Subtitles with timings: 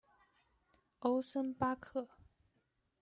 [1.01, 2.09] 欧森巴克。